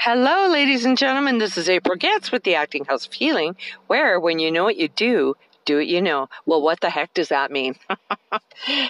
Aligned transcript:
Hello, 0.00 0.46
ladies 0.46 0.84
and 0.84 0.96
gentlemen. 0.96 1.38
This 1.38 1.58
is 1.58 1.68
April 1.68 1.96
Getz 1.96 2.30
with 2.30 2.44
the 2.44 2.54
Acting 2.54 2.84
House 2.84 3.04
of 3.04 3.12
Healing, 3.12 3.56
where 3.88 4.20
when 4.20 4.38
you 4.38 4.48
know 4.48 4.62
what 4.62 4.76
you 4.76 4.86
do, 4.86 5.34
do 5.64 5.78
it 5.78 5.88
you 5.88 6.00
know. 6.00 6.28
Well, 6.46 6.62
what 6.62 6.80
the 6.80 6.88
heck 6.88 7.12
does 7.14 7.30
that 7.30 7.50
mean? 7.50 7.74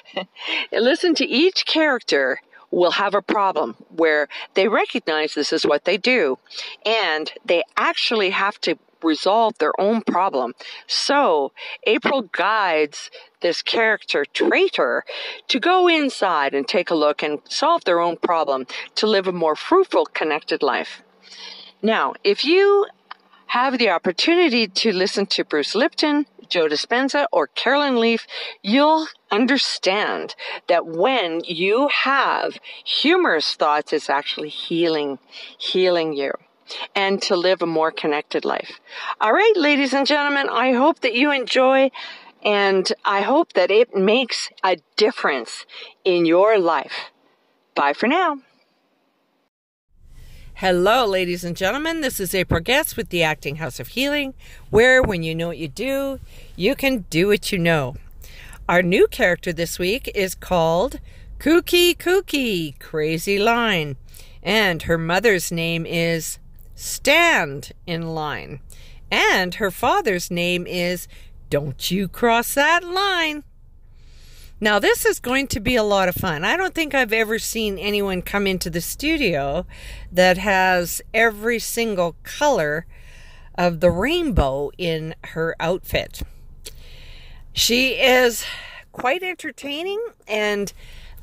Listen 0.70 1.14
to 1.14 1.24
each 1.24 1.64
character 1.64 2.42
will 2.70 2.90
have 2.90 3.14
a 3.14 3.22
problem 3.22 3.76
where 3.88 4.28
they 4.52 4.68
recognize 4.68 5.32
this 5.32 5.50
is 5.50 5.64
what 5.64 5.86
they 5.86 5.96
do 5.96 6.38
and 6.84 7.32
they 7.42 7.62
actually 7.78 8.28
have 8.28 8.60
to 8.60 8.78
resolve 9.02 9.56
their 9.58 9.78
own 9.80 10.02
problem. 10.02 10.54
So 10.86 11.52
April 11.84 12.22
guides 12.22 13.10
this 13.40 13.62
character 13.62 14.24
traitor 14.24 15.04
to 15.48 15.60
go 15.60 15.88
inside 15.88 16.54
and 16.54 16.66
take 16.66 16.90
a 16.90 16.94
look 16.94 17.22
and 17.22 17.40
solve 17.48 17.84
their 17.84 18.00
own 18.00 18.16
problem 18.16 18.66
to 18.96 19.06
live 19.06 19.28
a 19.28 19.32
more 19.32 19.56
fruitful, 19.56 20.06
connected 20.06 20.62
life. 20.62 21.02
Now, 21.82 22.14
if 22.24 22.44
you 22.44 22.86
have 23.46 23.78
the 23.78 23.90
opportunity 23.90 24.66
to 24.66 24.92
listen 24.92 25.26
to 25.26 25.44
Bruce 25.44 25.74
Lipton, 25.74 26.26
Joe 26.48 26.66
Dispenza, 26.66 27.26
or 27.30 27.46
Caroline 27.46 28.00
Leaf, 28.00 28.26
you'll 28.62 29.06
understand 29.30 30.34
that 30.66 30.86
when 30.86 31.42
you 31.44 31.88
have 31.88 32.58
humorous 32.84 33.54
thoughts, 33.54 33.92
it's 33.92 34.10
actually 34.10 34.48
healing, 34.48 35.18
healing 35.58 36.14
you 36.14 36.32
and 36.94 37.20
to 37.22 37.36
live 37.36 37.62
a 37.62 37.66
more 37.66 37.90
connected 37.90 38.44
life. 38.44 38.80
All 39.20 39.32
right, 39.32 39.52
ladies 39.56 39.92
and 39.92 40.06
gentlemen, 40.06 40.48
I 40.48 40.72
hope 40.72 41.00
that 41.00 41.14
you 41.14 41.30
enjoy 41.30 41.90
and 42.44 42.92
I 43.04 43.22
hope 43.22 43.54
that 43.54 43.70
it 43.70 43.94
makes 43.94 44.50
a 44.64 44.76
difference 44.96 45.66
in 46.04 46.24
your 46.24 46.58
life. 46.58 47.10
Bye 47.74 47.92
for 47.92 48.06
now. 48.06 48.38
Hello, 50.54 51.06
ladies 51.06 51.44
and 51.44 51.56
gentlemen. 51.56 52.00
This 52.00 52.18
is 52.18 52.34
April 52.34 52.60
Getz 52.60 52.96
with 52.96 53.10
the 53.10 53.22
Acting 53.22 53.56
House 53.56 53.78
of 53.78 53.88
Healing, 53.88 54.34
where 54.70 55.00
when 55.00 55.22
you 55.22 55.32
know 55.32 55.48
what 55.48 55.58
you 55.58 55.68
do, 55.68 56.18
you 56.56 56.74
can 56.74 57.04
do 57.10 57.28
what 57.28 57.52
you 57.52 57.58
know. 57.58 57.94
Our 58.68 58.82
new 58.82 59.06
character 59.06 59.52
this 59.52 59.78
week 59.78 60.10
is 60.16 60.34
called 60.34 60.98
Kooky 61.38 61.96
Kooky 61.96 62.76
Crazy 62.80 63.38
Line, 63.38 63.96
and 64.42 64.82
her 64.82 64.98
mother's 64.98 65.52
name 65.52 65.86
is 65.86 66.40
stand 66.78 67.72
in 67.86 68.14
line. 68.14 68.60
And 69.10 69.56
her 69.56 69.70
father's 69.70 70.30
name 70.30 70.66
is 70.66 71.08
Don't 71.50 71.90
You 71.90 72.06
Cross 72.06 72.54
That 72.54 72.84
Line. 72.84 73.42
Now, 74.60 74.78
this 74.78 75.04
is 75.04 75.18
going 75.18 75.48
to 75.48 75.60
be 75.60 75.76
a 75.76 75.82
lot 75.82 76.08
of 76.08 76.14
fun. 76.14 76.44
I 76.44 76.56
don't 76.56 76.74
think 76.74 76.94
I've 76.94 77.12
ever 77.12 77.38
seen 77.38 77.78
anyone 77.78 78.22
come 78.22 78.46
into 78.46 78.70
the 78.70 78.80
studio 78.80 79.66
that 80.12 80.38
has 80.38 81.02
every 81.12 81.58
single 81.58 82.16
color 82.22 82.86
of 83.56 83.80
the 83.80 83.90
rainbow 83.90 84.70
in 84.78 85.14
her 85.24 85.56
outfit. 85.58 86.22
She 87.52 87.94
is 87.94 88.44
quite 88.92 89.22
entertaining, 89.22 90.04
and 90.28 90.72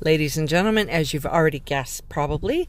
ladies 0.00 0.36
and 0.36 0.48
gentlemen, 0.48 0.90
as 0.90 1.14
you've 1.14 1.26
already 1.26 1.60
guessed, 1.60 2.08
probably, 2.08 2.68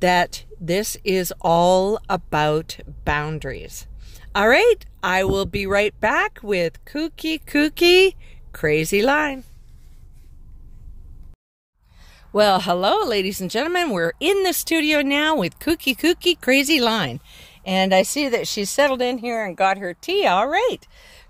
that 0.00 0.44
this 0.66 0.96
is 1.04 1.32
all 1.40 1.98
about 2.08 2.78
boundaries. 3.04 3.86
All 4.34 4.48
right, 4.48 4.76
I 5.02 5.22
will 5.24 5.46
be 5.46 5.66
right 5.66 5.98
back 6.00 6.40
with 6.42 6.84
Kooky 6.84 7.44
Kooky 7.44 8.14
Crazy 8.52 9.02
Line. 9.02 9.44
Well, 12.32 12.60
hello, 12.60 13.04
ladies 13.06 13.40
and 13.40 13.50
gentlemen. 13.50 13.90
We're 13.90 14.14
in 14.18 14.42
the 14.42 14.52
studio 14.52 15.02
now 15.02 15.36
with 15.36 15.58
Kooky 15.58 15.96
Kooky 15.96 16.40
Crazy 16.40 16.80
Line. 16.80 17.20
And 17.64 17.94
I 17.94 18.02
see 18.02 18.28
that 18.28 18.48
she's 18.48 18.70
settled 18.70 19.02
in 19.02 19.18
here 19.18 19.44
and 19.44 19.56
got 19.56 19.78
her 19.78 19.94
tea. 19.94 20.26
All 20.26 20.48
right. 20.48 20.80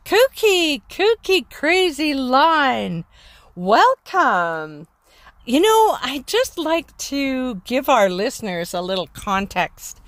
Kooky 0.04 0.80
Kooky 0.88 1.50
Crazy 1.50 2.14
Line. 2.14 3.04
Welcome. 3.54 4.86
You 5.46 5.60
know, 5.60 5.98
I 6.00 6.24
just 6.26 6.56
like 6.56 6.96
to 7.12 7.56
give 7.66 7.90
our 7.90 8.08
listeners 8.08 8.72
a 8.72 8.80
little 8.80 9.08
context 9.08 10.00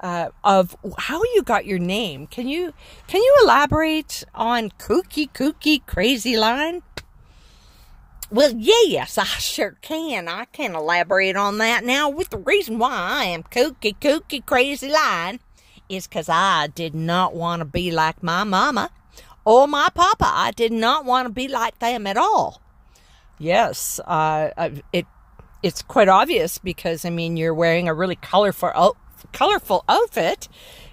uh, 0.00 0.30
of 0.42 0.76
how 0.98 1.22
you 1.34 1.44
got 1.44 1.64
your 1.64 1.78
name. 1.78 2.26
Can 2.26 2.48
you 2.48 2.74
can 3.06 3.22
you 3.22 3.38
elaborate 3.44 4.24
on 4.34 4.70
kooky 4.70 5.30
kooky 5.30 5.86
crazy 5.86 6.36
line? 6.36 6.82
Well, 8.32 8.52
yes, 8.56 9.16
I 9.16 9.24
sure 9.24 9.76
can. 9.80 10.26
I 10.26 10.46
can 10.46 10.74
elaborate 10.74 11.36
on 11.36 11.58
that 11.58 11.84
now. 11.84 12.08
With 12.08 12.30
the 12.30 12.38
reason 12.38 12.80
why 12.80 12.90
I 12.90 13.24
am 13.26 13.44
kooky 13.44 13.94
kooky 13.96 14.44
crazy 14.44 14.88
line 14.88 15.38
is 15.88 16.08
because 16.08 16.28
I 16.28 16.66
did 16.66 16.96
not 16.96 17.32
want 17.32 17.60
to 17.60 17.64
be 17.64 17.92
like 17.92 18.24
my 18.24 18.42
mama 18.42 18.90
or 19.44 19.68
my 19.68 19.88
papa. 19.94 20.32
I 20.34 20.50
did 20.50 20.72
not 20.72 21.04
want 21.04 21.26
to 21.26 21.32
be 21.32 21.46
like 21.46 21.78
them 21.78 22.08
at 22.08 22.16
all. 22.16 22.60
Yes, 23.40 23.98
uh, 24.00 24.70
it 24.92 25.06
it's 25.62 25.80
quite 25.80 26.08
obvious 26.08 26.58
because 26.58 27.06
I 27.06 27.10
mean 27.10 27.38
you're 27.38 27.54
wearing 27.54 27.88
a 27.88 27.94
really 27.94 28.16
colorful 28.16 28.96
colorful 29.32 29.82
outfit 29.88 30.46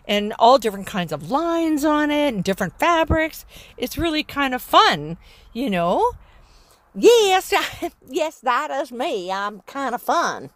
and 0.08 0.34
all 0.40 0.58
different 0.58 0.88
kinds 0.88 1.12
of 1.12 1.30
lines 1.30 1.84
on 1.84 2.10
it 2.10 2.34
and 2.34 2.46
different 2.46 2.80
fabrics. 2.80 3.46
It's 3.76 3.98
really 3.98 4.24
kind 4.24 4.56
of 4.56 4.62
fun, 4.62 5.18
you 5.52 5.70
know. 5.70 6.14
Yes, 6.96 7.54
yes, 8.08 8.40
that 8.40 8.72
is 8.72 8.94
me. 8.94 9.30
I'm 9.30 9.60
kind 9.62 9.94
of 9.94 10.02
fun. 10.02 10.50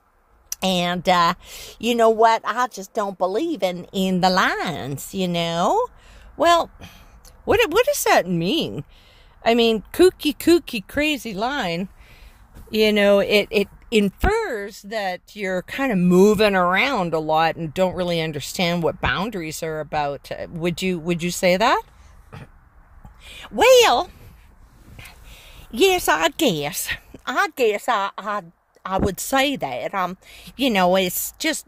And 0.64 1.10
uh, 1.10 1.34
you 1.78 1.94
know 1.94 2.10
what? 2.10 2.42
I 2.46 2.68
just 2.68 2.94
don't 2.94 3.18
believe 3.18 3.64
in 3.64 3.84
in 3.92 4.22
the 4.22 4.30
lines, 4.30 5.14
you 5.14 5.28
know. 5.28 5.88
Well, 6.38 6.72
what 7.44 7.60
what 7.70 7.86
does 7.86 8.06
that 8.06 8.30
mean? 8.30 8.86
I 9.44 9.56
mean, 9.56 9.84
kooky, 9.92 10.38
kooky, 10.38 10.86
crazy 10.88 11.34
line, 11.34 11.90
you 12.70 12.94
know, 12.94 13.20
it, 13.20 13.48
it 13.50 13.68
infers 13.90 14.84
that 14.84 15.36
you're 15.36 15.64
kind 15.64 15.92
of 15.92 15.98
moving 15.98 16.56
around 16.56 17.14
a 17.14 17.20
lot 17.20 17.56
and 17.56 17.74
don't 17.74 17.96
really 17.96 18.22
understand 18.22 18.84
what 18.84 19.02
boundaries 19.02 19.62
are 19.64 19.80
about. 19.80 20.30
Would 20.50 20.82
you, 20.82 21.00
would 21.00 21.24
you 21.24 21.32
say 21.32 21.58
that? 21.58 21.82
Well, 23.52 24.10
yes, 25.72 26.08
I 26.08 26.30
guess. 26.30 26.90
I 27.26 27.50
guess 27.56 27.90
I, 27.90 28.12
I, 28.18 28.44
I 28.86 28.98
would 28.98 29.20
say 29.20 29.56
that. 29.58 29.94
Um, 29.94 30.18
you 30.56 30.70
know, 30.70 30.96
it's 30.96 31.34
just 31.40 31.66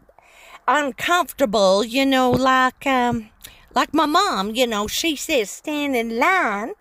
uncomfortable, 0.66 1.84
you 1.84 2.06
know, 2.06 2.30
like, 2.30 2.86
um, 2.86 3.30
like 3.74 3.92
my 3.92 4.06
mom, 4.06 4.54
you 4.54 4.66
know, 4.66 4.86
she 4.86 5.16
says 5.16 5.50
stand 5.50 5.96
in 5.96 6.18
line 6.18 6.74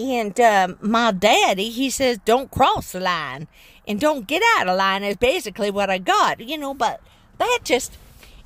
and 0.00 0.38
um, 0.40 0.78
my 0.80 1.12
daddy, 1.12 1.70
he 1.70 1.90
says, 1.90 2.18
don't 2.24 2.50
cross 2.50 2.92
the 2.92 3.00
line 3.00 3.48
and 3.86 4.00
don't 4.00 4.26
get 4.26 4.42
out 4.56 4.68
of 4.68 4.76
line 4.76 5.02
is 5.02 5.16
basically 5.16 5.70
what 5.70 5.90
I 5.90 5.98
got, 5.98 6.40
you 6.40 6.56
know, 6.56 6.74
but 6.74 7.00
that 7.38 7.60
just, 7.64 7.96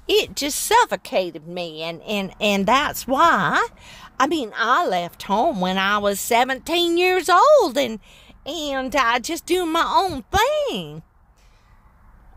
it 0.08 0.36
just 0.36 0.58
suffocated 0.58 1.46
me. 1.46 1.82
And, 1.82 2.02
and, 2.02 2.32
and 2.40 2.66
that's 2.66 3.06
why, 3.06 3.68
I 4.18 4.26
mean, 4.26 4.52
I 4.56 4.86
left 4.86 5.24
home 5.24 5.60
when 5.60 5.78
I 5.78 5.98
was 5.98 6.20
17 6.20 6.96
years 6.96 7.28
old 7.28 7.76
and, 7.76 8.00
and 8.46 8.94
I 8.94 9.18
just 9.18 9.46
do 9.46 9.64
my 9.66 9.84
own 9.84 10.24
thing. 10.68 11.02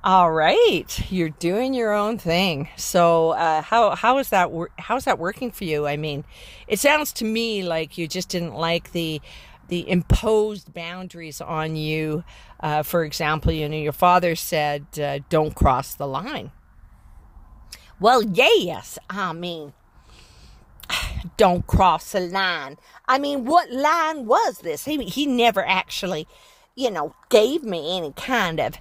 All 0.07 0.31
right, 0.31 1.11
you're 1.11 1.27
doing 1.27 1.73
your 1.73 1.91
own 1.91 2.17
thing. 2.17 2.69
So, 2.77 3.31
uh, 3.31 3.61
how 3.61 3.93
how 3.93 4.19
is 4.19 4.29
that 4.29 4.49
how's 4.79 5.03
that 5.03 5.19
working 5.19 5.51
for 5.51 5.65
you? 5.65 5.85
I 5.85 5.97
mean, 5.97 6.23
it 6.65 6.79
sounds 6.79 7.11
to 7.19 7.25
me 7.25 7.61
like 7.61 7.97
you 7.97 8.07
just 8.07 8.29
didn't 8.29 8.53
like 8.53 8.93
the 8.93 9.19
the 9.67 9.89
imposed 9.89 10.73
boundaries 10.73 11.41
on 11.41 11.75
you. 11.75 12.23
Uh, 12.61 12.83
for 12.83 13.03
example, 13.03 13.51
you 13.51 13.67
know, 13.67 13.75
your 13.75 13.91
father 13.91 14.37
said, 14.37 14.85
uh, 14.97 15.19
"Don't 15.27 15.53
cross 15.53 15.93
the 15.93 16.07
line." 16.07 16.51
Well, 17.99 18.23
yes, 18.23 18.97
I 19.09 19.33
mean, 19.33 19.73
don't 21.35 21.67
cross 21.67 22.13
the 22.13 22.21
line. 22.21 22.77
I 23.09 23.19
mean, 23.19 23.43
what 23.43 23.69
line 23.73 24.25
was 24.25 24.59
this? 24.59 24.85
He 24.85 25.03
he 25.03 25.25
never 25.25 25.67
actually, 25.67 26.29
you 26.75 26.91
know, 26.91 27.13
gave 27.27 27.65
me 27.65 27.97
any 27.97 28.13
kind 28.13 28.61
of 28.61 28.77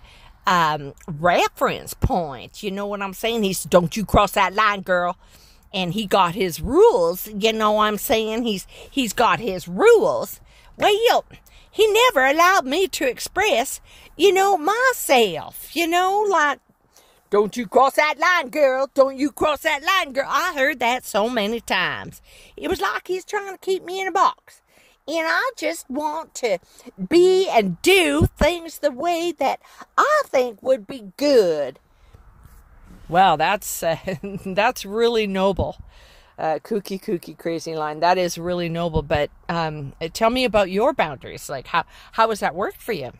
um, 0.46 0.94
reference 1.06 1.94
point. 1.94 2.62
You 2.62 2.70
know 2.70 2.86
what 2.86 3.02
I'm 3.02 3.14
saying? 3.14 3.42
He's, 3.42 3.64
don't 3.64 3.96
you 3.96 4.04
cross 4.04 4.32
that 4.32 4.54
line, 4.54 4.82
girl. 4.82 5.16
And 5.74 5.92
he 5.92 6.06
got 6.06 6.34
his 6.34 6.60
rules. 6.60 7.28
You 7.28 7.52
know 7.52 7.72
what 7.72 7.84
I'm 7.84 7.98
saying? 7.98 8.44
He's, 8.44 8.66
he's 8.90 9.12
got 9.12 9.40
his 9.40 9.68
rules. 9.68 10.40
Well, 10.78 11.24
he 11.70 11.92
never 11.92 12.24
allowed 12.24 12.64
me 12.64 12.88
to 12.88 13.08
express, 13.08 13.80
you 14.16 14.32
know, 14.32 14.56
myself. 14.56 15.74
You 15.76 15.86
know, 15.86 16.24
like, 16.30 16.60
don't 17.28 17.56
you 17.56 17.66
cross 17.66 17.94
that 17.96 18.18
line, 18.18 18.50
girl. 18.50 18.88
Don't 18.94 19.18
you 19.18 19.32
cross 19.32 19.60
that 19.62 19.82
line, 19.82 20.12
girl. 20.12 20.28
I 20.28 20.54
heard 20.54 20.78
that 20.80 21.04
so 21.04 21.28
many 21.28 21.60
times. 21.60 22.22
It 22.56 22.68
was 22.68 22.80
like 22.80 23.08
he's 23.08 23.24
trying 23.24 23.52
to 23.52 23.58
keep 23.58 23.84
me 23.84 24.00
in 24.00 24.06
a 24.06 24.12
box. 24.12 24.62
And 25.08 25.26
I 25.28 25.50
just 25.56 25.88
want 25.88 26.34
to 26.36 26.58
be 27.08 27.48
and 27.48 27.80
do 27.82 28.26
things 28.36 28.78
the 28.78 28.90
way 28.90 29.32
that 29.38 29.60
I 29.96 30.22
think 30.26 30.62
would 30.62 30.86
be 30.86 31.12
good. 31.16 31.78
Well, 33.08 33.36
that's 33.36 33.82
uh, 33.82 33.96
that's 34.44 34.84
really 34.84 35.26
noble. 35.26 35.76
Uh, 36.38 36.58
kooky, 36.58 37.00
kooky, 37.00 37.38
crazy 37.38 37.74
line. 37.74 38.00
That 38.00 38.18
is 38.18 38.36
really 38.36 38.68
noble. 38.68 39.02
But 39.02 39.30
um, 39.48 39.94
tell 40.12 40.28
me 40.28 40.44
about 40.44 40.70
your 40.70 40.92
boundaries. 40.92 41.48
Like, 41.48 41.68
how 41.68 41.84
how 42.12 42.28
has 42.30 42.40
that 42.40 42.54
worked 42.54 42.82
for 42.82 42.92
you? 42.92 43.12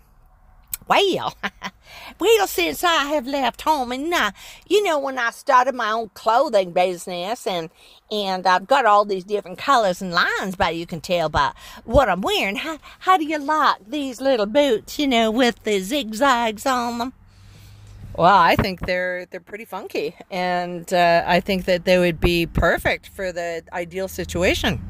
Well, 0.88 1.34
well, 2.20 2.46
since 2.46 2.84
I 2.84 3.06
have 3.06 3.26
left 3.26 3.62
home, 3.62 3.90
and 3.90 4.12
uh, 4.12 4.30
you 4.68 4.84
know, 4.84 4.98
when 4.98 5.18
I 5.18 5.30
started 5.30 5.74
my 5.74 5.90
own 5.90 6.10
clothing 6.14 6.72
business, 6.72 7.46
and 7.46 7.70
and 8.10 8.46
I've 8.46 8.68
got 8.68 8.86
all 8.86 9.04
these 9.04 9.24
different 9.24 9.58
colors 9.58 10.00
and 10.00 10.12
lines, 10.12 10.54
but 10.56 10.76
you 10.76 10.86
can 10.86 11.00
tell 11.00 11.28
by 11.28 11.52
what 11.84 12.08
I'm 12.08 12.20
wearing. 12.20 12.56
How 12.56 12.78
how 13.00 13.16
do 13.16 13.24
you 13.24 13.38
like 13.38 13.88
these 13.88 14.20
little 14.20 14.46
boots? 14.46 14.98
You 14.98 15.08
know, 15.08 15.30
with 15.30 15.62
the 15.64 15.80
zigzags 15.80 16.66
on 16.66 16.98
them. 16.98 17.12
Well, 18.16 18.34
I 18.34 18.54
think 18.54 18.86
they're 18.86 19.26
they're 19.26 19.40
pretty 19.40 19.64
funky, 19.64 20.14
and 20.30 20.92
uh, 20.94 21.24
I 21.26 21.40
think 21.40 21.64
that 21.64 21.84
they 21.84 21.98
would 21.98 22.20
be 22.20 22.46
perfect 22.46 23.08
for 23.08 23.32
the 23.32 23.64
ideal 23.72 24.06
situation. 24.06 24.80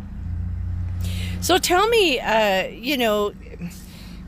So 1.41 1.57
tell 1.59 1.89
me, 1.89 2.21
uh, 2.21 2.67
you 2.67 2.99
know 2.99 3.33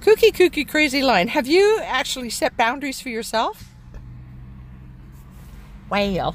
Kooky, 0.08 0.32
kooky, 0.32 0.66
crazy 0.66 1.02
line. 1.02 1.28
Have 1.28 1.46
you 1.46 1.80
actually 1.84 2.30
set 2.30 2.56
boundaries 2.56 2.98
for 2.98 3.10
yourself? 3.10 3.74
Well, 5.90 6.34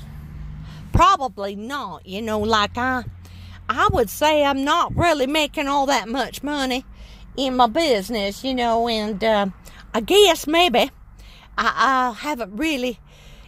probably 0.91 1.55
not. 1.55 2.05
You 2.05 2.21
know, 2.21 2.39
like 2.39 2.77
I, 2.77 3.03
I 3.67 3.89
would 3.91 4.11
say 4.11 4.45
I'm 4.45 4.63
not 4.63 4.95
really 4.95 5.25
making 5.25 5.67
all 5.67 5.87
that 5.87 6.07
much 6.07 6.43
money 6.43 6.85
in 7.35 7.55
my 7.55 7.65
business, 7.65 8.43
you 8.43 8.53
know, 8.53 8.87
and 8.87 9.23
uh, 9.23 9.47
I 9.91 10.01
guess 10.01 10.45
maybe 10.45 10.91
I, 11.57 12.11
I 12.13 12.13
haven't 12.15 12.55
really, 12.55 12.99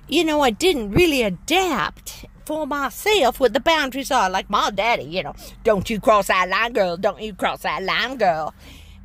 you 0.08 0.24
know, 0.26 0.42
I 0.42 0.50
didn't 0.50 0.90
really 0.90 1.22
adapt 1.22 2.26
for 2.48 2.66
myself 2.66 3.40
what 3.40 3.54
the 3.54 3.60
boundaries 3.60 4.10
are. 4.10 4.32
Like 4.32 4.50
my 4.50 4.72
daddy, 4.72 5.04
you 5.04 5.22
know, 5.22 5.36
don't 5.64 5.88
you 5.88 6.00
cross 6.00 6.30
that 6.30 6.50
line, 6.50 6.74
girl. 6.74 6.98
Don't 6.98 7.22
you 7.22 7.36
cross 7.36 7.62
that 7.62 7.84
line, 7.84 8.18
girl 8.18 8.56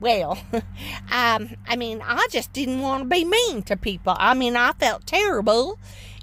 well, 0.00 0.38
um, 1.12 1.50
I 1.68 1.76
mean, 1.76 2.02
I 2.04 2.26
just 2.30 2.52
didn't 2.52 2.80
want 2.80 3.02
to 3.02 3.08
be 3.08 3.24
mean 3.24 3.62
to 3.64 3.76
people. 3.76 4.16
I 4.18 4.34
mean, 4.34 4.56
I 4.56 4.72
felt 4.72 5.06
terrible, 5.06 5.78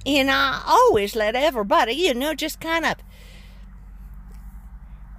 and 0.05 0.29
I 0.31 0.61
always 0.65 1.15
let 1.15 1.35
everybody, 1.35 1.93
you 1.93 2.13
know, 2.13 2.33
just 2.33 2.59
kind 2.59 2.85
of. 2.85 2.95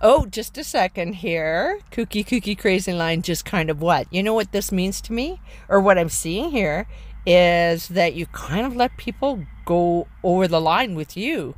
Oh, 0.00 0.26
just 0.26 0.56
a 0.58 0.62
second 0.62 1.14
here. 1.14 1.80
Kooky, 1.90 2.24
kooky, 2.24 2.56
crazy 2.56 2.92
line, 2.92 3.22
just 3.22 3.44
kind 3.44 3.68
of 3.68 3.80
what? 3.80 4.06
You 4.12 4.22
know 4.22 4.34
what 4.34 4.52
this 4.52 4.70
means 4.70 5.00
to 5.02 5.12
me? 5.12 5.40
Or 5.68 5.80
what 5.80 5.98
I'm 5.98 6.08
seeing 6.08 6.52
here 6.52 6.86
is 7.26 7.88
that 7.88 8.14
you 8.14 8.26
kind 8.26 8.64
of 8.64 8.76
let 8.76 8.96
people 8.96 9.44
go 9.64 10.06
over 10.22 10.46
the 10.46 10.60
line 10.60 10.94
with 10.94 11.16
you. 11.16 11.56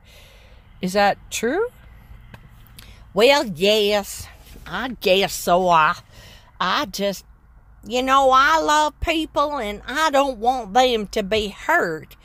Is 0.81 0.94
that 0.94 1.19
true? 1.31 1.69
Well, 3.12 3.44
yes. 3.47 4.26
I 4.67 4.97
guess 5.00 5.35
so. 5.35 5.69
I 5.69 5.97
I 6.60 6.84
just, 6.84 7.24
you 7.86 8.02
know, 8.02 8.30
I 8.32 8.60
love 8.60 8.98
people 9.00 9.56
and 9.56 9.80
I 9.86 10.10
don't 10.10 10.38
want 10.38 10.74
them 10.74 11.06
to 11.08 11.22
be 11.22 11.48
hurt, 11.48 12.16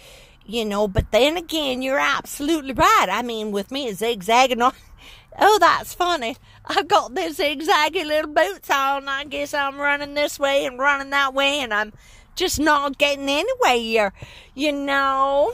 you 0.45 0.65
know. 0.65 0.89
But 0.89 1.11
then 1.11 1.37
again, 1.37 1.81
you're 1.81 1.99
absolutely 1.99 2.73
right. 2.73 3.07
I 3.09 3.21
mean, 3.21 3.51
with 3.51 3.71
me 3.71 3.91
zigzagging 3.93 4.61
on, 4.61 4.73
oh, 5.39 5.57
that's 5.59 5.93
funny. 5.93 6.35
I've 6.65 6.87
got 6.89 7.15
these 7.15 7.37
zigzaggy 7.37 8.05
little 8.05 8.33
boots 8.33 8.69
on. 8.69 9.07
I 9.07 9.23
guess 9.23 9.53
I'm 9.53 9.79
running 9.79 10.15
this 10.15 10.37
way 10.37 10.65
and 10.65 10.77
running 10.77 11.11
that 11.11 11.33
way, 11.33 11.59
and 11.59 11.73
I'm 11.73 11.93
just 12.35 12.59
not 12.59 12.97
getting 12.97 13.29
anywhere, 13.29 14.11
you 14.53 14.73
know. 14.73 15.53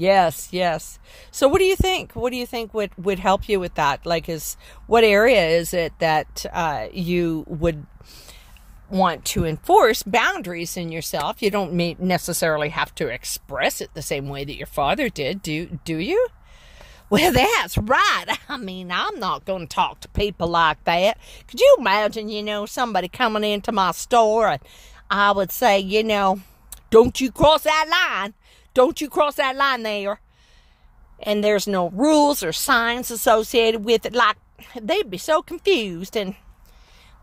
Yes, 0.00 0.48
yes. 0.50 0.98
So 1.30 1.46
what 1.46 1.58
do 1.58 1.66
you 1.66 1.76
think? 1.76 2.12
What 2.12 2.30
do 2.30 2.36
you 2.38 2.46
think 2.46 2.72
would, 2.72 2.90
would 2.96 3.18
help 3.18 3.50
you 3.50 3.60
with 3.60 3.74
that? 3.74 4.06
Like 4.06 4.30
is 4.30 4.56
what 4.86 5.04
area 5.04 5.46
is 5.46 5.74
it 5.74 5.92
that 5.98 6.46
uh, 6.54 6.88
you 6.90 7.44
would 7.46 7.84
want 8.88 9.26
to 9.26 9.44
enforce 9.44 10.02
boundaries 10.02 10.74
in 10.78 10.90
yourself? 10.90 11.42
You 11.42 11.50
don't 11.50 11.74
necessarily 12.00 12.70
have 12.70 12.94
to 12.94 13.08
express 13.08 13.82
it 13.82 13.90
the 13.92 14.00
same 14.00 14.30
way 14.30 14.42
that 14.42 14.56
your 14.56 14.66
father 14.66 15.10
did, 15.10 15.42
do 15.42 15.78
do 15.84 15.98
you? 15.98 16.28
Well, 17.10 17.34
that's 17.34 17.76
right. 17.76 18.24
I 18.48 18.56
mean, 18.56 18.90
I'm 18.90 19.20
not 19.20 19.44
going 19.44 19.66
to 19.68 19.74
talk 19.74 20.00
to 20.00 20.08
people 20.08 20.48
like 20.48 20.82
that. 20.84 21.18
Could 21.46 21.60
you 21.60 21.76
imagine, 21.78 22.30
you 22.30 22.42
know, 22.42 22.64
somebody 22.64 23.08
coming 23.08 23.44
into 23.44 23.70
my 23.70 23.90
store 23.92 24.48
and 24.48 24.62
I 25.10 25.32
would 25.32 25.52
say, 25.52 25.78
you 25.78 26.02
know, 26.02 26.40
don't 26.90 27.20
you 27.20 27.30
cross 27.30 27.64
that 27.64 27.86
line. 28.22 28.34
Don't 28.74 29.00
you 29.00 29.08
cross 29.08 29.36
that 29.36 29.56
line 29.56 29.82
there. 29.82 30.20
And 31.22 31.44
there's 31.44 31.66
no 31.66 31.90
rules 31.90 32.42
or 32.42 32.52
signs 32.52 33.10
associated 33.10 33.84
with 33.84 34.06
it. 34.06 34.14
Like, 34.14 34.36
they'd 34.80 35.10
be 35.10 35.18
so 35.18 35.42
confused. 35.42 36.16
And 36.16 36.34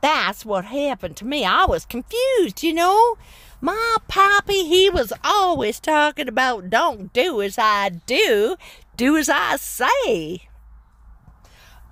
that's 0.02 0.46
what 0.46 0.66
happened 0.66 1.18
to 1.18 1.26
me. 1.26 1.46
I 1.46 1.66
was 1.66 1.86
confused, 1.86 2.64
you 2.64 2.74
know. 2.74 3.18
My 3.60 3.98
poppy, 4.08 4.66
he 4.66 4.90
was 4.90 5.12
always 5.24 5.80
talking 5.80 6.28
about 6.28 6.70
don't 6.70 7.12
do 7.12 7.42
as 7.42 7.58
I 7.58 7.90
do, 7.90 8.56
do 8.96 9.18
as 9.18 9.30
I 9.30 9.56
say. 9.56 10.48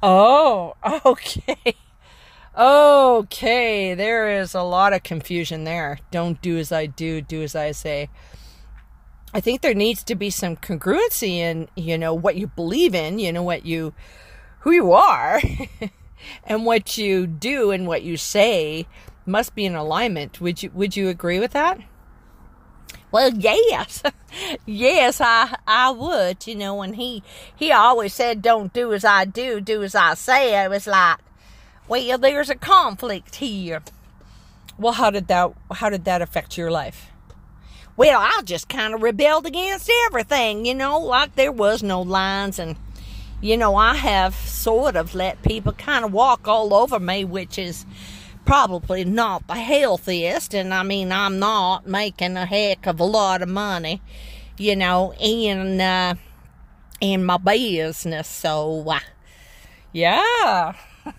Oh, 0.03 0.75
okay. 1.05 1.75
Okay, 2.55 3.95
there 3.95 4.29
is 4.29 4.53
a 4.53 4.61
lot 4.61 4.93
of 4.93 5.03
confusion 5.03 5.63
there. 5.63 5.99
Don't 6.11 6.41
do 6.41 6.57
as 6.57 6.71
I 6.71 6.85
do, 6.85 7.19
do 7.21 7.41
as 7.41 7.55
I 7.55 7.71
say. 7.71 8.09
I 9.35 9.41
think 9.41 9.59
there 9.59 9.73
needs 9.73 10.01
to 10.05 10.15
be 10.15 10.29
some 10.29 10.55
congruency 10.55 11.39
in, 11.39 11.67
you 11.75 11.97
know, 11.97 12.13
what 12.13 12.37
you 12.37 12.47
believe 12.47 12.95
in, 12.95 13.19
you 13.19 13.33
know, 13.33 13.43
what 13.43 13.65
you, 13.65 13.93
who 14.59 14.71
you 14.71 14.93
are, 14.93 15.41
and 16.45 16.65
what 16.65 16.97
you 16.97 17.27
do 17.27 17.71
and 17.71 17.85
what 17.85 18.01
you 18.01 18.15
say 18.15 18.87
must 19.25 19.53
be 19.53 19.65
in 19.65 19.75
alignment. 19.75 20.39
Would 20.39 20.63
you, 20.63 20.71
would 20.73 20.95
you 20.95 21.09
agree 21.09 21.41
with 21.41 21.51
that? 21.51 21.81
Well, 23.11 23.33
yes, 23.33 24.03
yes, 24.65 25.19
I, 25.19 25.57
I 25.67 25.89
would, 25.89 26.47
you 26.47 26.55
know, 26.55 26.75
when 26.75 26.93
he, 26.93 27.21
he 27.53 27.73
always 27.73 28.13
said, 28.13 28.41
don't 28.41 28.71
do 28.71 28.93
as 28.93 29.03
I 29.03 29.25
do, 29.25 29.59
do 29.59 29.83
as 29.83 29.95
I 29.95 30.13
say. 30.13 30.55
I 30.55 30.69
was 30.69 30.87
like, 30.87 31.17
well, 31.89 32.17
there's 32.17 32.49
a 32.49 32.55
conflict 32.55 33.35
here. 33.35 33.83
Well, 34.77 34.93
how 34.93 35.09
did 35.09 35.27
that, 35.27 35.51
how 35.71 35.89
did 35.89 36.05
that 36.05 36.21
affect 36.21 36.57
your 36.57 36.71
life? 36.71 37.11
Well, 37.97 38.19
I 38.19 38.41
just 38.43 38.67
kind 38.67 38.93
of 38.93 39.01
rebelled 39.01 39.45
against 39.45 39.89
everything, 40.07 40.65
you 40.65 40.75
know, 40.75 40.99
like 40.99 41.35
there 41.35 41.51
was 41.51 41.81
no 41.81 42.01
lines. 42.01 42.59
And, 42.59 42.75
you 43.39 43.55
know, 43.55 43.77
I 43.77 43.95
have 43.95 44.35
sort 44.35 44.97
of 44.97 45.15
let 45.15 45.41
people 45.43 45.71
kind 45.71 46.03
of 46.03 46.11
walk 46.11 46.45
all 46.45 46.73
over 46.73 46.99
me, 46.99 47.23
which 47.23 47.57
is 47.57 47.85
probably 48.45 49.05
not 49.05 49.47
the 49.47 49.55
healthiest. 49.55 50.53
And 50.53 50.73
I 50.73 50.83
mean, 50.83 51.13
I'm 51.13 51.39
not 51.39 51.87
making 51.87 52.35
a 52.35 52.45
heck 52.45 52.85
of 52.85 52.99
a 52.99 53.05
lot 53.05 53.41
of 53.41 53.47
money, 53.47 54.01
you 54.57 54.75
know, 54.75 55.13
in, 55.17 55.79
uh, 55.79 56.15
in 56.99 57.23
my 57.23 57.37
business. 57.37 58.27
So, 58.27 58.83
uh, 58.89 58.99
yeah. 59.93 60.73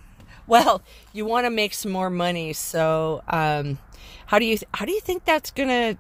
well, 0.46 0.82
you 1.14 1.24
want 1.24 1.46
to 1.46 1.50
make 1.50 1.72
some 1.72 1.92
more 1.92 2.10
money. 2.10 2.52
So, 2.52 3.22
um, 3.28 3.78
how 4.26 4.38
do 4.38 4.44
you, 4.44 4.58
how 4.74 4.84
do 4.84 4.92
you 4.92 5.00
think 5.00 5.24
that's 5.24 5.50
going 5.50 5.70
to 5.70 5.98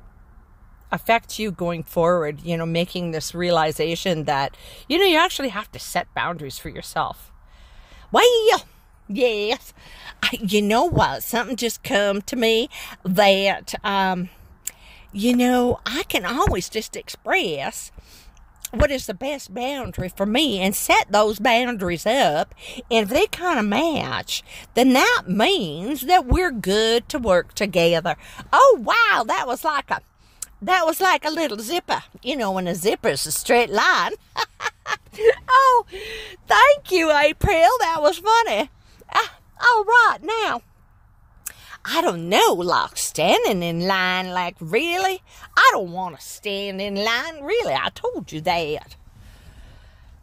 affect 0.92 1.38
you 1.38 1.50
going 1.50 1.82
forward, 1.82 2.42
you 2.42 2.56
know, 2.56 2.66
making 2.66 3.10
this 3.10 3.34
realization 3.34 4.24
that, 4.24 4.56
you 4.88 4.98
know, 4.98 5.04
you 5.04 5.16
actually 5.16 5.48
have 5.48 5.70
to 5.72 5.78
set 5.78 6.12
boundaries 6.14 6.58
for 6.58 6.68
yourself. 6.68 7.32
Well, 8.12 8.24
yes. 9.08 9.72
You 10.40 10.62
know 10.62 10.84
what? 10.84 11.22
Something 11.22 11.56
just 11.56 11.82
come 11.82 12.22
to 12.22 12.36
me 12.36 12.68
that, 13.04 13.74
um, 13.84 14.28
you 15.12 15.36
know, 15.36 15.80
I 15.86 16.04
can 16.04 16.24
always 16.24 16.68
just 16.68 16.96
express 16.96 17.90
what 18.72 18.90
is 18.90 19.06
the 19.06 19.14
best 19.14 19.54
boundary 19.54 20.08
for 20.08 20.26
me 20.26 20.58
and 20.58 20.74
set 20.74 21.10
those 21.10 21.38
boundaries 21.38 22.04
up. 22.04 22.54
And 22.90 23.04
if 23.04 23.08
they 23.08 23.26
kind 23.26 23.58
of 23.58 23.64
match, 23.64 24.42
then 24.74 24.92
that 24.92 25.22
means 25.26 26.02
that 26.02 26.26
we're 26.26 26.50
good 26.50 27.08
to 27.10 27.18
work 27.18 27.54
together. 27.54 28.16
Oh, 28.52 28.78
wow. 28.80 29.24
That 29.24 29.46
was 29.46 29.64
like 29.64 29.90
a 29.90 30.00
that 30.66 30.84
was 30.84 31.00
like 31.00 31.24
a 31.24 31.30
little 31.30 31.58
zipper. 31.58 32.02
You 32.22 32.36
know, 32.36 32.52
when 32.52 32.68
a 32.68 32.74
zipper 32.74 33.08
is 33.08 33.26
a 33.26 33.32
straight 33.32 33.70
line. 33.70 34.12
oh, 35.48 35.84
thank 36.46 36.90
you, 36.90 37.10
April. 37.10 37.70
That 37.80 37.98
was 38.00 38.18
funny. 38.18 38.70
Uh, 39.08 39.28
all 39.60 39.84
right, 39.84 40.18
now. 40.22 40.62
I 41.88 42.00
don't 42.00 42.28
know, 42.28 42.52
like 42.52 42.96
standing 42.96 43.62
in 43.62 43.86
line, 43.86 44.30
like 44.30 44.56
really? 44.58 45.22
I 45.56 45.68
don't 45.70 45.92
want 45.92 46.18
to 46.18 46.26
stand 46.26 46.80
in 46.80 46.96
line, 46.96 47.44
really. 47.44 47.74
I 47.74 47.90
told 47.94 48.32
you 48.32 48.40
that. 48.40 48.96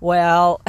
Well, 0.01 0.61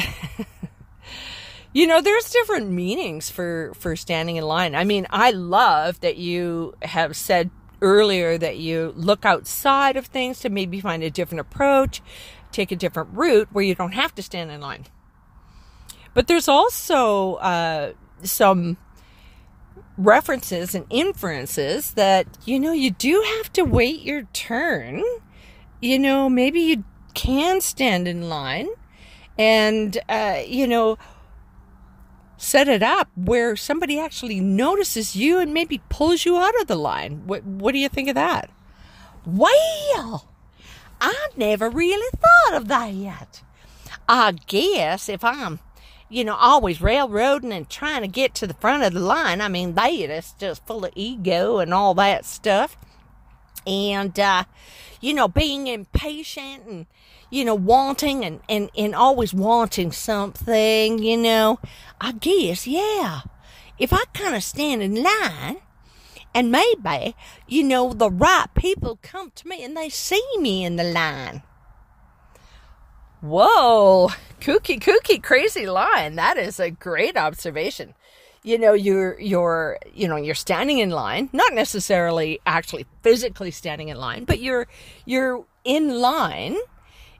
you 1.72 1.88
know, 1.88 2.00
there's 2.00 2.30
different 2.30 2.70
meanings 2.70 3.28
for 3.28 3.72
for 3.74 3.96
standing 3.96 4.36
in 4.36 4.44
line. 4.44 4.76
I 4.76 4.84
mean, 4.84 5.08
I 5.10 5.32
love 5.32 5.98
that 5.98 6.16
you 6.16 6.76
have 6.82 7.16
said 7.16 7.50
earlier 7.82 8.38
that 8.38 8.56
you 8.58 8.92
look 8.96 9.24
outside 9.24 9.96
of 9.96 10.06
things 10.06 10.40
to 10.40 10.48
maybe 10.48 10.80
find 10.80 11.02
a 11.02 11.10
different 11.10 11.40
approach, 11.40 12.02
take 12.52 12.72
a 12.72 12.76
different 12.76 13.10
route 13.12 13.48
where 13.52 13.64
you 13.64 13.74
don't 13.74 13.92
have 13.92 14.14
to 14.14 14.22
stand 14.22 14.50
in 14.50 14.60
line. 14.60 14.86
But 16.14 16.28
there's 16.28 16.48
also 16.48 17.34
uh, 17.34 17.92
some 18.22 18.76
references 19.96 20.74
and 20.74 20.86
inferences 20.90 21.92
that, 21.92 22.26
you 22.44 22.58
know, 22.58 22.72
you 22.72 22.90
do 22.90 23.24
have 23.38 23.52
to 23.54 23.62
wait 23.62 24.02
your 24.02 24.22
turn. 24.32 25.02
You 25.80 25.98
know, 25.98 26.28
maybe 26.28 26.60
you 26.60 26.84
can 27.14 27.60
stand 27.60 28.08
in 28.08 28.28
line 28.28 28.68
and, 29.36 29.98
uh, 30.08 30.42
you 30.46 30.66
know, 30.66 30.98
set 32.44 32.68
it 32.68 32.82
up 32.82 33.08
where 33.16 33.56
somebody 33.56 33.98
actually 33.98 34.40
notices 34.40 35.16
you 35.16 35.38
and 35.38 35.52
maybe 35.52 35.80
pulls 35.88 36.24
you 36.24 36.36
out 36.36 36.58
of 36.60 36.66
the 36.66 36.76
line. 36.76 37.26
What, 37.26 37.44
what 37.44 37.72
do 37.72 37.78
you 37.78 37.88
think 37.88 38.08
of 38.08 38.14
that? 38.14 38.50
Well, 39.26 40.28
I 41.00 41.28
never 41.36 41.70
really 41.70 42.10
thought 42.10 42.56
of 42.60 42.68
that 42.68 42.92
yet. 42.92 43.42
I 44.08 44.32
guess 44.32 45.08
if 45.08 45.24
I'm, 45.24 45.60
you 46.08 46.24
know, 46.24 46.36
always 46.36 46.80
railroading 46.80 47.52
and 47.52 47.68
trying 47.68 48.02
to 48.02 48.08
get 48.08 48.34
to 48.36 48.46
the 48.46 48.54
front 48.54 48.82
of 48.82 48.92
the 48.92 49.00
line, 49.00 49.40
I 49.40 49.48
mean, 49.48 49.74
they 49.74 50.02
it's 50.04 50.32
just 50.32 50.66
full 50.66 50.84
of 50.84 50.92
ego 50.94 51.58
and 51.58 51.72
all 51.72 51.94
that 51.94 52.24
stuff. 52.24 52.76
And, 53.66 54.18
uh, 54.18 54.44
you 55.00 55.14
know, 55.14 55.28
being 55.28 55.66
impatient 55.66 56.64
and, 56.66 56.86
you 57.30 57.44
know, 57.44 57.54
wanting 57.54 58.24
and, 58.24 58.40
and, 58.48 58.70
and 58.76 58.94
always 58.94 59.32
wanting 59.34 59.92
something, 59.92 60.98
you 61.02 61.16
know, 61.16 61.58
I 62.00 62.12
guess, 62.12 62.66
yeah. 62.66 63.22
If 63.78 63.92
I 63.92 64.04
kind 64.12 64.34
of 64.34 64.44
stand 64.44 64.82
in 64.82 65.02
line 65.02 65.56
and 66.34 66.50
maybe, 66.50 67.16
you 67.48 67.62
know, 67.62 67.92
the 67.92 68.10
right 68.10 68.46
people 68.54 68.98
come 69.02 69.32
to 69.34 69.48
me 69.48 69.64
and 69.64 69.76
they 69.76 69.88
see 69.88 70.22
me 70.38 70.64
in 70.64 70.76
the 70.76 70.84
line. 70.84 71.42
Whoa, 73.20 74.10
kooky, 74.40 74.78
kooky, 74.78 75.22
crazy 75.22 75.66
line. 75.66 76.16
That 76.16 76.36
is 76.36 76.60
a 76.60 76.70
great 76.70 77.16
observation. 77.16 77.94
You 78.44 78.58
know, 78.58 78.74
you're, 78.74 79.18
you're, 79.18 79.78
you 79.92 80.06
know, 80.06 80.16
you're 80.16 80.34
standing 80.34 80.78
in 80.78 80.90
line, 80.90 81.30
not 81.32 81.54
necessarily 81.54 82.40
actually 82.44 82.86
physically 83.02 83.50
standing 83.50 83.88
in 83.88 83.96
line, 83.96 84.24
but 84.24 84.38
you're, 84.38 84.68
you're 85.06 85.46
in 85.64 85.98
line 86.00 86.56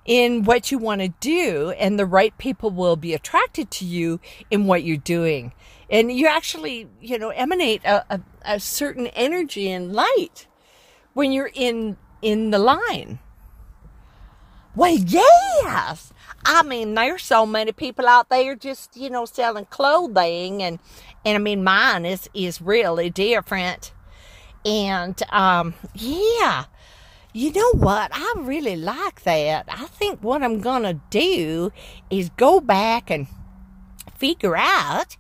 in 0.05 0.45
what 0.45 0.71
you 0.71 0.79
want 0.79 1.01
to 1.01 1.09
do 1.21 1.71
and 1.79 1.99
the 1.99 2.07
right 2.07 2.37
people 2.39 2.71
will 2.71 2.97
be 2.97 3.15
attracted 3.15 3.71
to 3.71 3.85
you 3.85 4.21
in 4.51 4.67
what 4.67 4.85
you're 4.85 4.97
doing. 4.97 5.53
And 5.91 6.13
you 6.13 6.27
actually 6.27 6.89
you 7.01 7.19
know 7.19 7.31
emanate 7.31 7.85
a, 7.85 8.05
a, 8.15 8.21
a, 8.45 8.61
certain 8.61 9.07
energy 9.09 9.71
and 9.71 9.93
light 9.93 10.47
when 11.13 11.33
you're 11.33 11.51
in 11.55 11.97
in 12.21 12.51
the 12.51 12.59
line. 12.59 13.19
Well 14.75 14.97
yes 14.97 16.13
i 16.45 16.63
mean 16.63 16.95
there's 16.95 17.23
so 17.23 17.47
many 17.47 17.73
people 17.73 18.07
out 18.07 18.29
there 18.29 18.55
just 18.55 18.97
you 18.97 19.11
know 19.11 19.25
selling 19.25 19.67
clothing 19.67 20.63
and 20.63 20.79
and 21.25 21.37
i 21.37 21.39
mean 21.39 21.63
mine 21.65 22.05
is 22.05 22.29
is 22.35 22.61
really 22.61 23.11
different 23.11 23.93
and 24.65 25.23
um 25.31 25.75
yeah 25.95 26.65
you 27.37 27.51
know 27.53 27.73
what? 27.73 28.13
I 28.15 28.35
really 28.39 28.77
like 28.77 29.25
that. 29.25 29.67
I 29.69 29.87
think 29.87 30.21
what 30.23 30.43
I'm 30.43 30.61
going 30.61 30.85
to 30.85 31.01
do 31.11 31.73
is 32.09 32.31
go 32.31 32.61
back 32.61 33.11
and 33.11 33.27
figure 34.17 34.57
out 34.57 35.17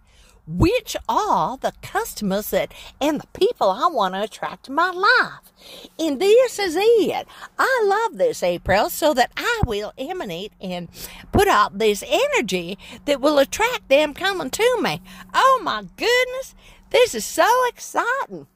which 0.46 0.96
are 1.08 1.56
the 1.56 1.72
customers 1.82 2.50
that 2.50 2.72
and 3.00 3.20
the 3.20 3.26
people 3.28 3.70
I 3.70 3.86
want 3.86 4.14
to 4.14 4.22
attract 4.22 4.64
to 4.64 4.72
my 4.72 4.90
life. 4.90 5.52
And 5.98 6.20
this 6.20 6.58
is 6.58 6.76
it. 6.78 7.26
I 7.58 7.84
love 7.86 8.18
this 8.18 8.42
April 8.42 8.90
so 8.90 9.14
that 9.14 9.32
I 9.36 9.60
will 9.66 9.92
emanate 9.96 10.52
and 10.60 10.88
put 11.32 11.48
out 11.48 11.78
this 11.78 12.04
energy 12.06 12.78
that 13.06 13.20
will 13.20 13.38
attract 13.38 13.88
them 13.88 14.14
coming 14.14 14.50
to 14.50 14.78
me. 14.80 15.00
Oh 15.32 15.60
my 15.62 15.84
goodness, 15.96 16.54
this 16.90 17.14
is 17.14 17.24
so 17.24 17.48
exciting. 17.68 18.46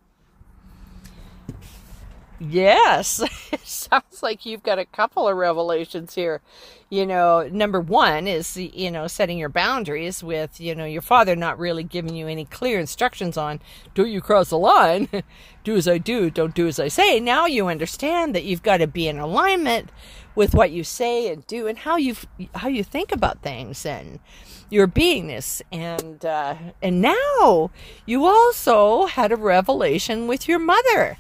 Yes, 2.41 3.21
it 3.53 3.67
sounds 3.67 4.23
like 4.23 4.47
you've 4.47 4.63
got 4.63 4.79
a 4.79 4.85
couple 4.85 5.27
of 5.27 5.37
revelations 5.37 6.15
here. 6.15 6.41
You 6.89 7.05
know, 7.05 7.49
number 7.51 7.81
one 7.81 8.27
is, 8.29 8.57
you 8.57 8.91
know, 8.91 9.09
setting 9.09 9.39
your 9.39 9.49
boundaries 9.49 10.23
with, 10.23 10.61
you 10.61 10.75
know, 10.75 10.85
your 10.85 11.03
father 11.03 11.35
not 11.35 11.59
really 11.59 11.83
giving 11.83 12.15
you 12.15 12.29
any 12.29 12.45
clear 12.45 12.79
instructions 12.79 13.37
on, 13.37 13.61
do 13.95 14.07
you 14.07 14.21
cross 14.21 14.51
the 14.51 14.59
line? 14.59 15.09
do 15.65 15.77
as 15.77 15.89
I 15.89 15.99
do, 15.99 16.31
don't 16.31 16.55
do 16.55 16.69
as 16.69 16.79
I 16.79 16.89
say. 16.89 17.19
Now 17.19 17.47
you 17.47 17.67
understand 17.67 18.35
that 18.35 18.45
you've 18.45 18.63
got 18.63 18.79
to 18.79 18.87
be 18.87 19.09
in 19.09 19.19
alignment 19.19 19.91
with 20.35 20.55
what 20.55 20.71
you 20.71 20.85
say 20.85 21.31
and 21.33 21.45
do 21.49 21.67
and 21.67 21.79
how 21.79 21.97
you 21.97 22.15
how 22.55 22.69
you 22.69 22.85
think 22.85 23.11
about 23.11 23.43
things 23.43 23.85
and 23.85 24.21
your 24.71 24.87
beingness 24.87 25.61
and 25.73 26.25
uh, 26.25 26.55
and 26.81 27.03
now 27.03 27.73
you 28.07 28.25
also 28.25 29.07
had 29.07 29.33
a 29.33 29.37
revelation 29.37 30.29
with 30.29 30.47
your 30.47 30.61
mother 30.61 31.19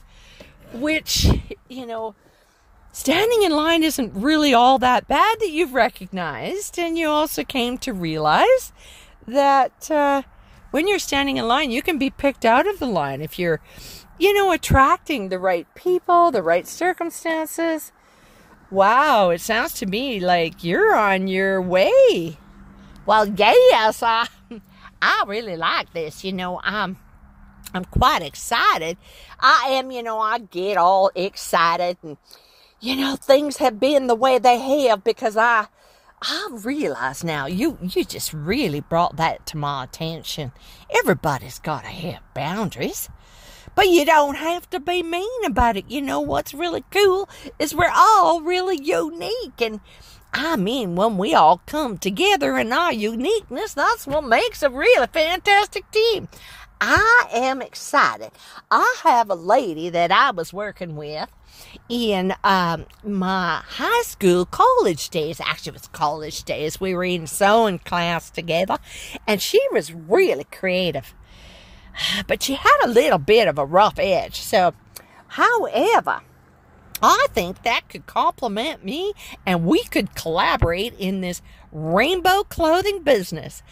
which, 0.72 1.26
you 1.68 1.86
know, 1.86 2.14
standing 2.92 3.42
in 3.42 3.52
line 3.52 3.82
isn't 3.82 4.12
really 4.14 4.52
all 4.52 4.78
that 4.78 5.08
bad 5.08 5.38
that 5.40 5.50
you've 5.50 5.74
recognized. 5.74 6.78
And 6.78 6.98
you 6.98 7.08
also 7.08 7.44
came 7.44 7.78
to 7.78 7.92
realize 7.92 8.72
that 9.26 9.90
uh, 9.90 10.22
when 10.70 10.88
you're 10.88 10.98
standing 10.98 11.36
in 11.36 11.46
line, 11.48 11.70
you 11.70 11.82
can 11.82 11.98
be 11.98 12.10
picked 12.10 12.44
out 12.44 12.66
of 12.66 12.78
the 12.78 12.86
line 12.86 13.20
if 13.20 13.38
you're, 13.38 13.60
you 14.18 14.34
know, 14.34 14.52
attracting 14.52 15.28
the 15.28 15.38
right 15.38 15.66
people, 15.74 16.30
the 16.30 16.42
right 16.42 16.66
circumstances. 16.66 17.92
Wow, 18.70 19.30
it 19.30 19.40
sounds 19.40 19.72
to 19.74 19.86
me 19.86 20.20
like 20.20 20.62
you're 20.62 20.94
on 20.94 21.28
your 21.28 21.62
way. 21.62 22.38
Well, 23.06 23.26
yes, 23.26 24.02
I, 24.02 24.28
I 25.00 25.24
really 25.26 25.56
like 25.56 25.92
this. 25.94 26.22
You 26.22 26.32
know, 26.34 26.60
um, 26.62 26.98
I'm 27.74 27.84
quite 27.84 28.22
excited. 28.22 28.96
I 29.40 29.68
am, 29.70 29.90
you 29.90 30.02
know, 30.02 30.18
I 30.18 30.38
get 30.38 30.76
all 30.76 31.10
excited 31.14 31.98
and, 32.02 32.16
you 32.80 32.96
know, 32.96 33.16
things 33.16 33.58
have 33.58 33.78
been 33.78 34.06
the 34.06 34.14
way 34.14 34.38
they 34.38 34.58
have 34.58 35.04
because 35.04 35.36
I, 35.36 35.66
I 36.22 36.48
realize 36.50 37.22
now 37.22 37.46
you, 37.46 37.78
you 37.82 38.04
just 38.04 38.32
really 38.32 38.80
brought 38.80 39.16
that 39.16 39.46
to 39.46 39.56
my 39.56 39.84
attention. 39.84 40.52
Everybody's 40.90 41.58
got 41.58 41.82
to 41.82 41.88
have 41.88 42.22
boundaries. 42.34 43.08
But 43.74 43.88
you 43.88 44.04
don't 44.04 44.36
have 44.36 44.68
to 44.70 44.80
be 44.80 45.02
mean 45.02 45.44
about 45.44 45.76
it. 45.76 45.84
You 45.88 46.02
know 46.02 46.20
what's 46.20 46.54
really 46.54 46.84
cool 46.90 47.28
is 47.58 47.74
we're 47.74 47.92
all 47.94 48.40
really 48.40 48.82
unique 48.82 49.60
and 49.60 49.80
I 50.32 50.56
mean, 50.56 50.94
when 50.94 51.16
we 51.16 51.34
all 51.34 51.62
come 51.64 51.96
together 51.96 52.58
in 52.58 52.72
our 52.72 52.92
uniqueness, 52.92 53.72
that's 53.72 54.06
what 54.06 54.24
makes 54.24 54.62
a 54.62 54.68
really 54.68 55.06
fantastic 55.06 55.90
team. 55.90 56.28
I 56.80 57.28
am 57.32 57.60
excited. 57.60 58.30
I 58.70 58.96
have 59.02 59.30
a 59.30 59.34
lady 59.34 59.88
that 59.90 60.12
I 60.12 60.30
was 60.30 60.52
working 60.52 60.96
with 60.96 61.28
in 61.88 62.34
um, 62.44 62.86
my 63.02 63.62
high 63.66 64.02
school, 64.02 64.44
college 64.46 65.10
days. 65.10 65.40
Actually, 65.40 65.70
it 65.70 65.74
was 65.74 65.88
college 65.88 66.44
days. 66.44 66.80
We 66.80 66.94
were 66.94 67.04
in 67.04 67.26
sewing 67.26 67.80
class 67.80 68.30
together, 68.30 68.78
and 69.26 69.42
she 69.42 69.60
was 69.72 69.92
really 69.92 70.44
creative. 70.44 71.14
But 72.28 72.42
she 72.42 72.54
had 72.54 72.78
a 72.84 72.88
little 72.88 73.18
bit 73.18 73.48
of 73.48 73.58
a 73.58 73.66
rough 73.66 73.98
edge. 73.98 74.40
So, 74.40 74.72
however, 75.28 76.20
I 77.02 77.26
think 77.32 77.62
that 77.62 77.88
could 77.88 78.06
complement 78.06 78.84
me 78.84 79.12
and 79.46 79.64
we 79.64 79.84
could 79.84 80.14
collaborate 80.14 80.94
in 80.98 81.20
this 81.20 81.42
rainbow 81.70 82.44
clothing 82.44 83.02
business. 83.02 83.62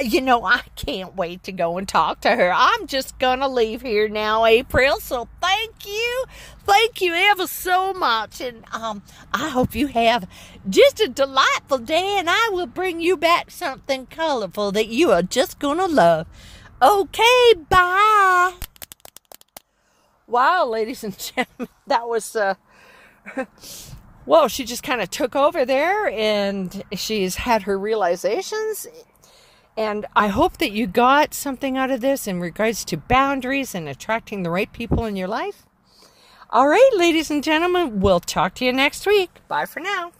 You 0.00 0.20
know, 0.20 0.44
I 0.44 0.60
can't 0.76 1.16
wait 1.16 1.42
to 1.44 1.52
go 1.52 1.78
and 1.78 1.88
talk 1.88 2.20
to 2.20 2.36
her. 2.36 2.52
I'm 2.54 2.86
just 2.86 3.18
going 3.18 3.40
to 3.40 3.48
leave 3.48 3.82
here 3.82 4.08
now, 4.08 4.44
April. 4.44 5.00
So 5.00 5.28
thank 5.40 5.86
you. 5.86 6.24
Thank 6.64 7.00
you 7.00 7.14
ever 7.14 7.46
so 7.46 7.92
much. 7.94 8.40
And 8.40 8.64
um, 8.72 9.02
I 9.32 9.48
hope 9.48 9.74
you 9.74 9.86
have 9.88 10.28
just 10.68 11.00
a 11.00 11.08
delightful 11.08 11.78
day 11.78 12.16
and 12.18 12.28
I 12.28 12.50
will 12.52 12.66
bring 12.66 13.00
you 13.00 13.16
back 13.16 13.50
something 13.50 14.06
colorful 14.06 14.70
that 14.72 14.88
you 14.88 15.10
are 15.12 15.22
just 15.22 15.58
going 15.58 15.78
to 15.78 15.86
love. 15.86 16.26
Okay, 16.82 17.54
bye. 17.70 18.52
Wow, 20.26 20.66
ladies 20.66 21.04
and 21.04 21.16
gentlemen, 21.36 21.68
that 21.86 22.08
was 22.08 22.34
uh 22.36 22.54
well, 24.26 24.48
she 24.48 24.64
just 24.64 24.82
kind 24.82 25.00
of 25.00 25.10
took 25.10 25.34
over 25.34 25.64
there 25.64 26.08
and 26.08 26.82
she's 26.92 27.36
had 27.36 27.62
her 27.62 27.78
realizations. 27.78 28.86
And 29.76 30.06
I 30.16 30.28
hope 30.28 30.56
that 30.58 30.72
you 30.72 30.86
got 30.86 31.34
something 31.34 31.76
out 31.76 31.90
of 31.90 32.00
this 32.00 32.26
in 32.26 32.40
regards 32.40 32.84
to 32.86 32.96
boundaries 32.96 33.74
and 33.74 33.88
attracting 33.88 34.42
the 34.42 34.50
right 34.50 34.72
people 34.72 35.04
in 35.04 35.16
your 35.16 35.28
life. 35.28 35.64
All 36.48 36.68
right, 36.68 36.90
ladies 36.94 37.30
and 37.30 37.42
gentlemen, 37.42 38.00
we'll 38.00 38.20
talk 38.20 38.54
to 38.54 38.64
you 38.64 38.72
next 38.72 39.06
week. 39.06 39.30
Bye 39.48 39.66
for 39.66 39.80
now. 39.80 40.12